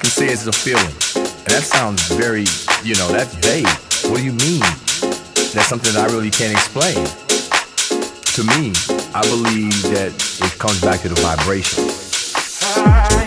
[0.00, 0.96] can say is a feeling.
[1.14, 2.46] And that sounds very,
[2.82, 3.68] you know, that's vague.
[4.10, 4.60] What do you mean?
[5.52, 7.04] That's something that I really can't explain.
[8.34, 8.72] To me,
[9.14, 13.19] I believe that it comes back to the vibration.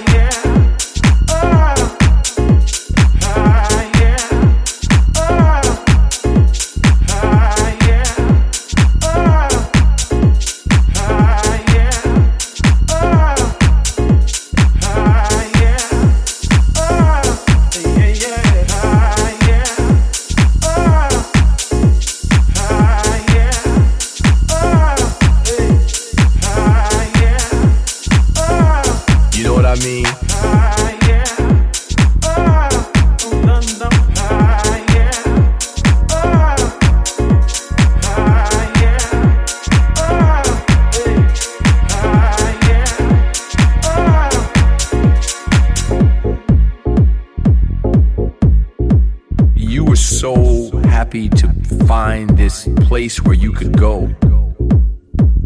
[52.94, 54.06] Place where you could go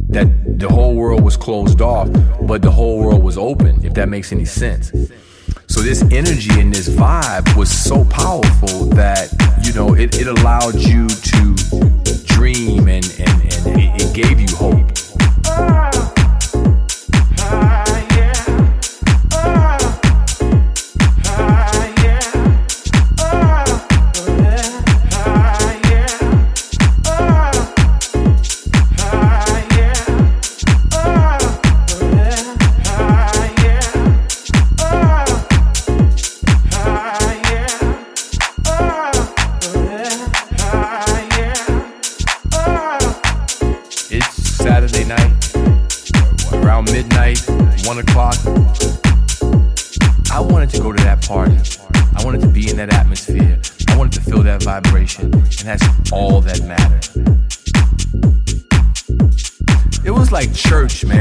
[0.09, 0.27] that
[0.59, 2.09] the whole world was closed off,
[2.41, 4.91] but the whole world was open, if that makes any sense.
[5.67, 9.31] So this energy and this vibe was so powerful that,
[9.63, 11.55] you know, it, it allowed you to
[12.25, 14.96] dream and, and, and it, it gave you hope.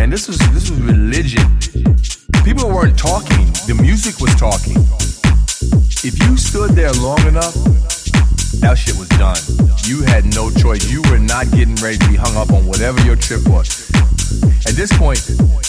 [0.07, 0.11] Man.
[0.11, 1.42] This was this was religion.
[2.45, 3.47] People weren't talking.
[3.66, 4.79] The music was talking.
[6.07, 7.55] If you stood there long enough,
[8.62, 9.40] that shit was done.
[9.85, 10.90] You had no choice.
[10.90, 13.90] You were not getting ready to be hung up on whatever your trip was.
[14.66, 15.23] At this point,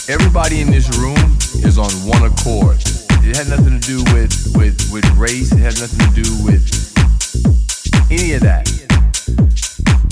[0.08, 1.18] everybody in this room
[1.66, 2.78] is on one accord.
[3.26, 5.52] It had nothing to do with, with, with race.
[5.52, 6.64] It had nothing to do with
[8.10, 8.70] any of that.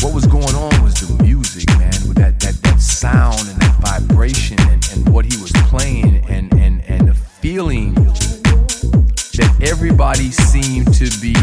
[0.03, 2.39] What was going on was the music, man, with that,
[3.13, 7.95] sound and that vibration and, and what he was playing and, and, and the feeling
[9.39, 11.37] that everybody seemed to be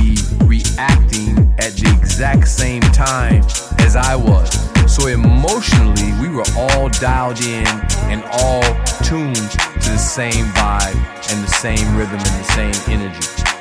[0.43, 3.41] reacting at the exact same time
[3.79, 4.49] as I was.
[4.93, 7.65] So emotionally, we were all dialed in
[8.11, 8.63] and all
[9.07, 9.35] tuned
[9.83, 10.99] to the same vibe
[11.31, 13.52] and the same rhythm and the same energy.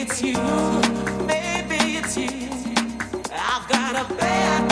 [0.00, 0.38] it's you.
[1.26, 2.48] Maybe it's you.
[3.32, 4.71] I've got a bad.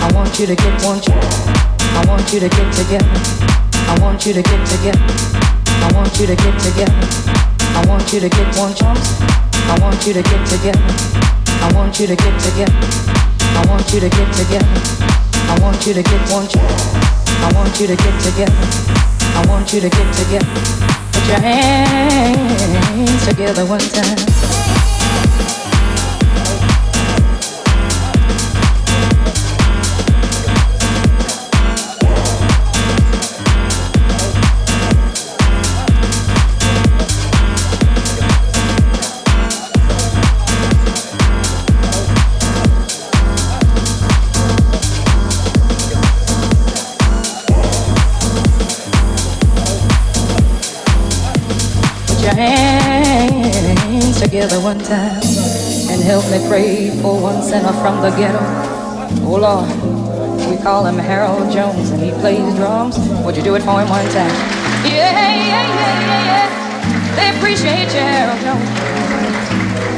[0.00, 1.00] I want you to get one.
[1.92, 3.06] I want you to get together.
[3.86, 5.04] I want you to get together.
[5.68, 6.96] I want you to get together.
[7.76, 9.20] I want you to get one chance.
[9.68, 10.80] I want you to get together.
[11.60, 12.72] I want you to get together.
[13.54, 14.66] I want you to get together.
[15.52, 16.94] I want you to get one chance.
[17.44, 18.56] I want you to get together.
[19.36, 20.46] I want you to get together.
[21.12, 24.79] Put your hands together one time.
[54.20, 55.20] Together one time
[55.90, 58.38] and help me pray for one sinner from the ghetto.
[59.26, 59.68] Oh Lord,
[60.48, 62.96] we call him Harold Jones and he plays drums.
[63.24, 64.34] Would you do it for him one time?
[64.84, 67.16] Yeah, yeah, yeah, yeah, yeah.
[67.16, 68.70] They appreciate you, Harold Jones.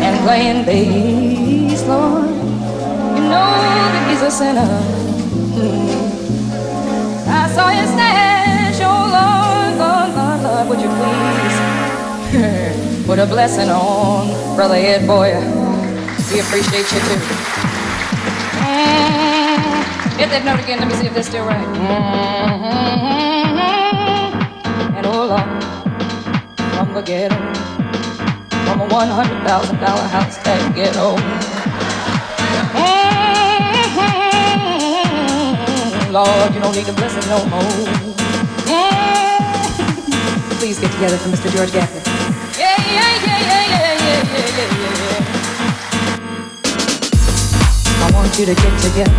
[0.00, 2.30] and playing bass, Lord.
[2.30, 3.52] You know
[3.92, 4.72] that he's a sinner.
[5.56, 6.12] Mm.
[7.28, 11.71] I saw his stash, oh Lord, Lord, Lord, Lord, would you please
[13.04, 15.40] put a blessing on Brother Ed Boyer?
[16.32, 17.20] We appreciate you too.
[18.56, 20.16] Mm.
[20.16, 20.78] Hit that note again.
[20.78, 21.60] Let me see if that's still right.
[21.60, 22.72] Mm-hmm.
[24.96, 25.44] And oh Lord,
[26.72, 27.36] from the ghetto,
[28.64, 31.16] from a one hundred thousand dollar house that ghetto.
[32.72, 33.12] Mm-hmm.
[36.14, 37.60] Lord, you don't need a blessing no more.
[38.72, 39.02] Mm-hmm.
[40.56, 41.52] Please get together for Mr.
[41.54, 41.91] George Gaffney.
[48.02, 49.12] I want you to get together.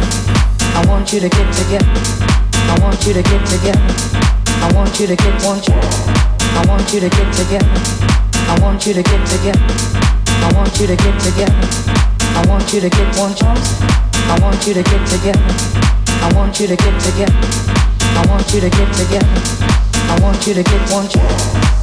[0.76, 1.88] I want you to get together.
[2.70, 3.82] I want you to get together.
[4.62, 5.74] I want you to get want you.
[5.74, 7.66] I want you to get together.
[8.48, 9.60] I want you to get together.
[10.28, 11.54] I want you to get together.
[12.36, 13.82] I want you to get one chance.
[13.82, 15.40] I want you to get together.
[16.22, 17.34] I want you to get together.
[18.16, 19.28] I want you to get together.
[20.10, 21.83] I want you to get one chance.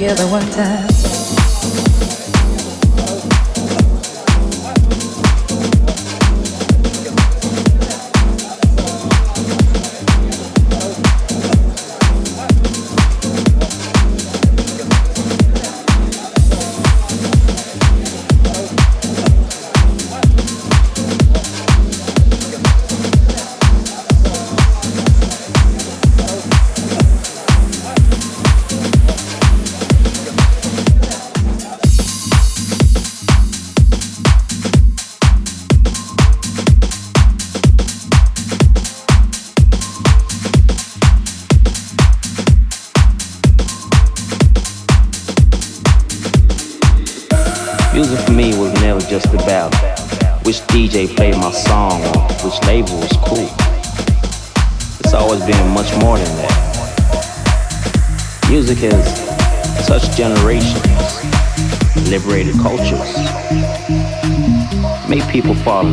[0.00, 1.09] together one time.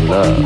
[0.08, 0.36] Love,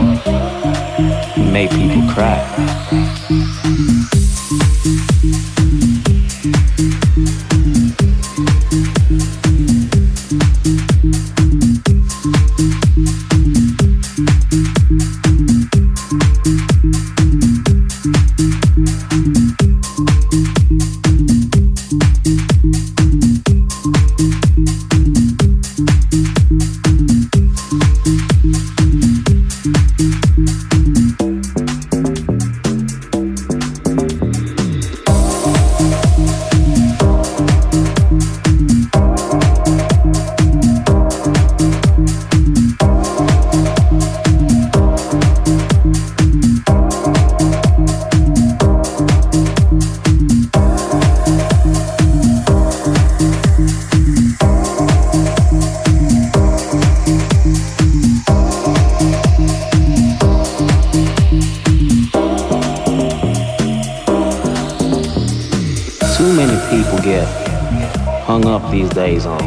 [68.43, 69.41] hung up these days on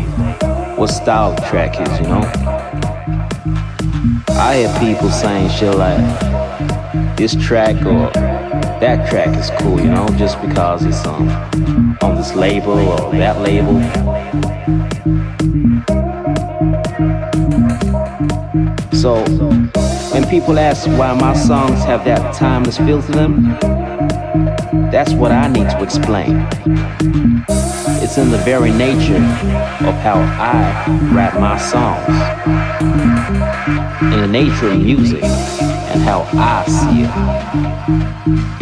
[0.77, 2.23] what style track is, you know?
[4.37, 5.99] I hear people saying shit like,
[7.17, 8.11] this track or
[8.81, 11.29] that track is cool, you know, just because it's on,
[12.03, 13.81] on this label or that label.
[18.93, 19.23] So,
[20.13, 23.45] when people ask why my songs have that timeless feel to them,
[24.91, 27.64] that's what I need to explain.
[28.15, 32.07] It's in the very nature of how I write my songs,
[34.15, 37.11] in the nature of music and how I see it.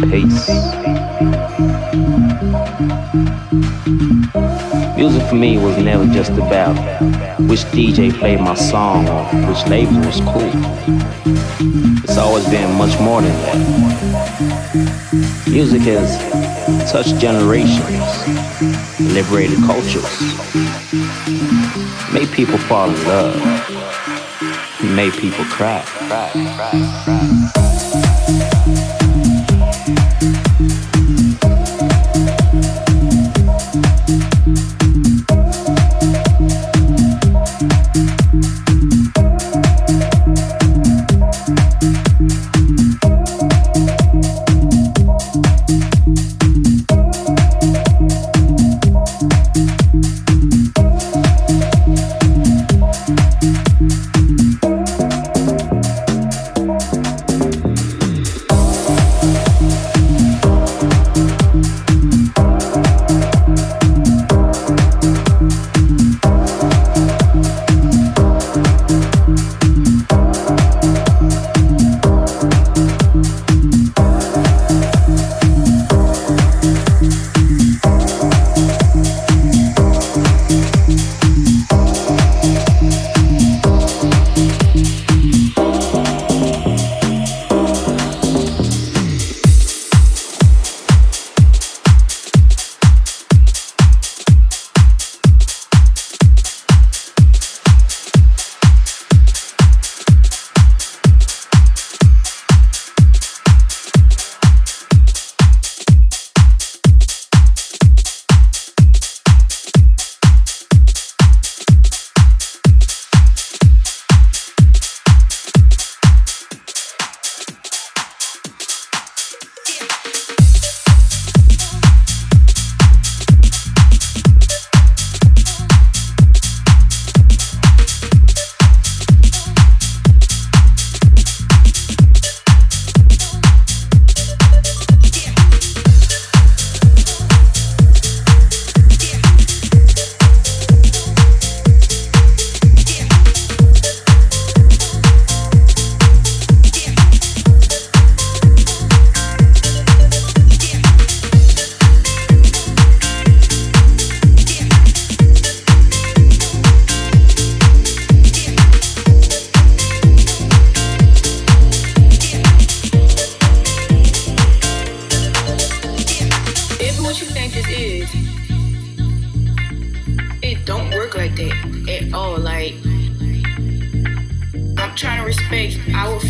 [0.09, 0.47] Peace.
[4.97, 6.75] Music for me was never just about
[7.41, 10.49] which DJ played my song or which label was cool.
[12.03, 13.57] It's always been much more than that.
[15.47, 16.17] Music has
[16.91, 18.42] touched generations
[19.11, 20.19] liberated cultures.
[22.13, 23.35] Made people fall in love.
[24.83, 25.83] Made people cry.
[25.85, 27.62] cry, cry, cry.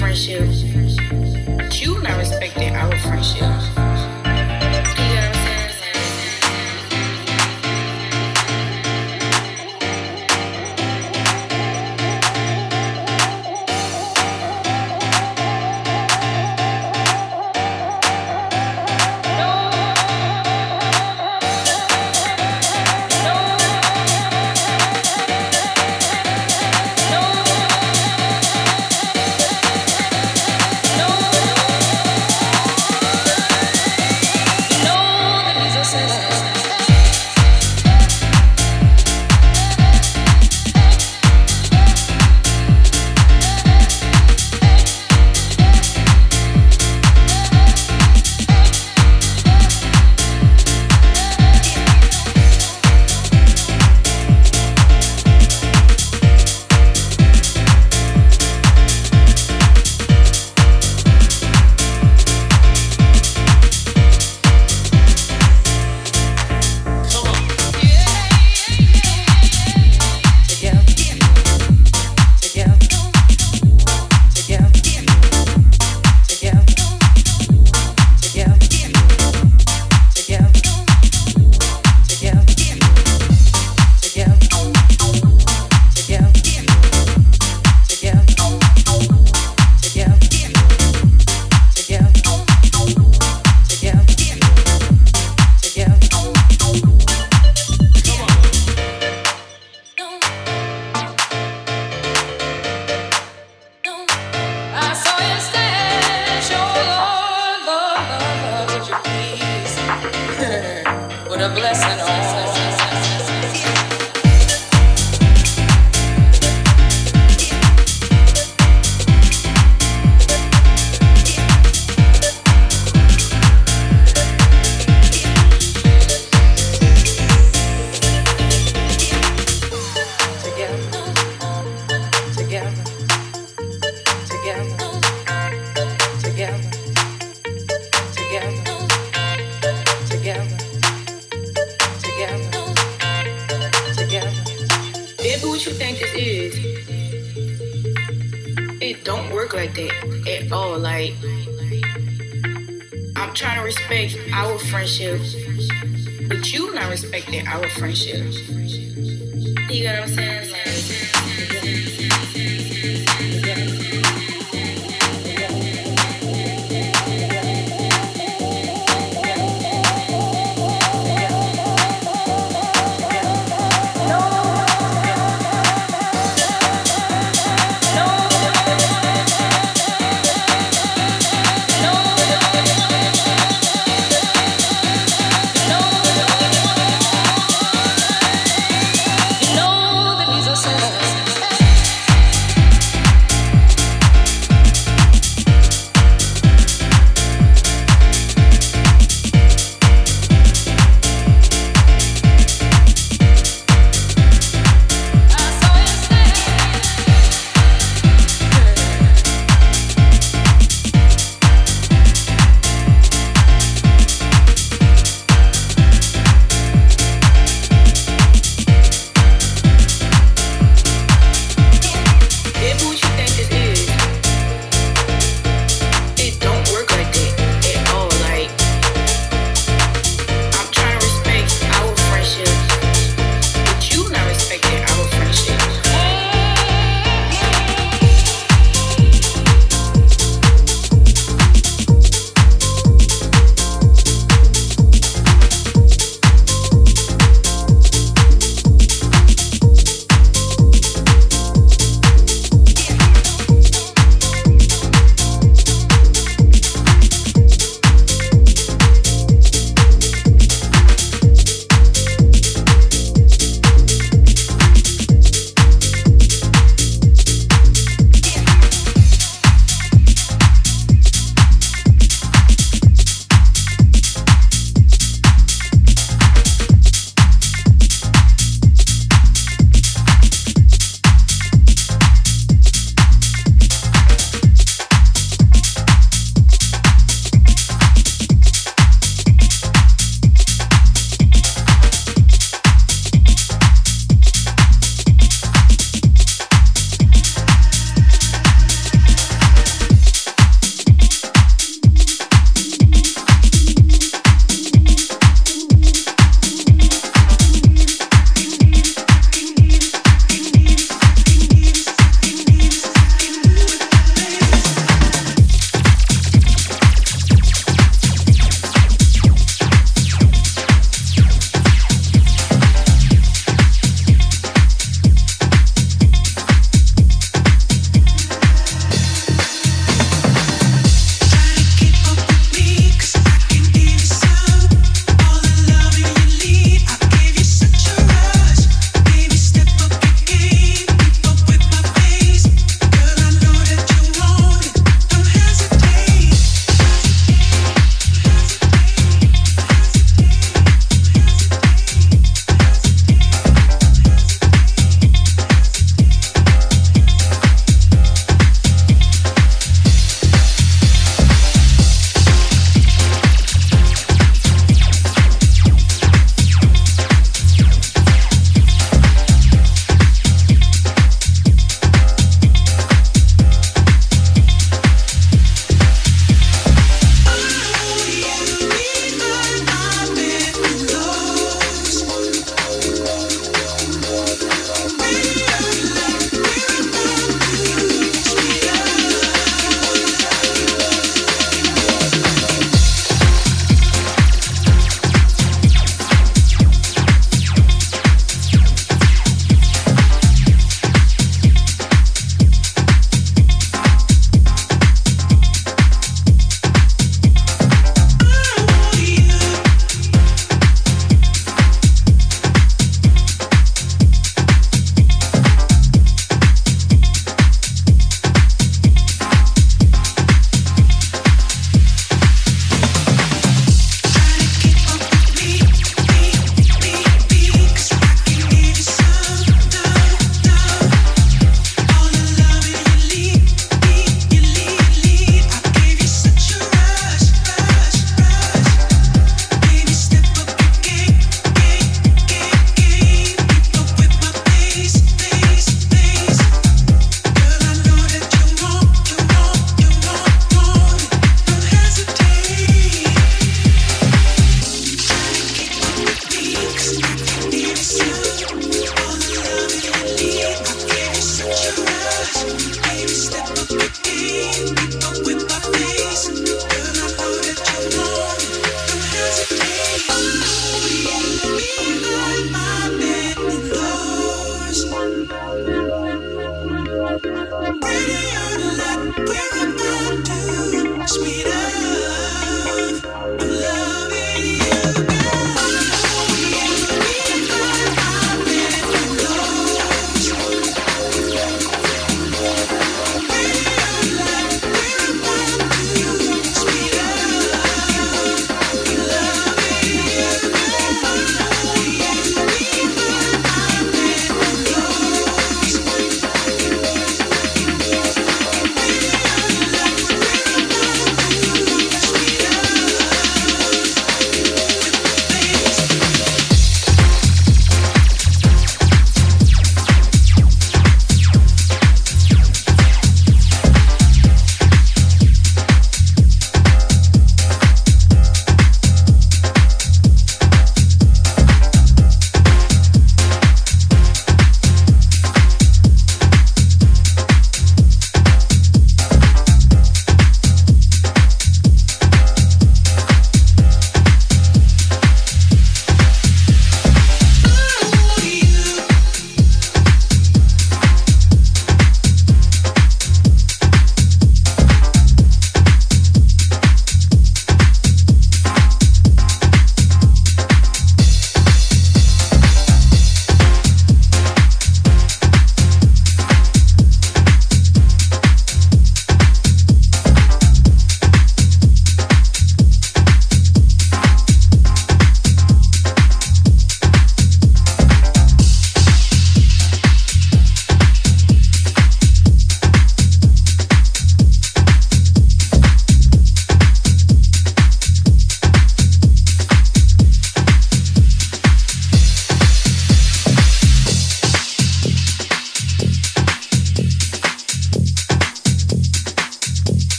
[0.00, 0.89] friendship.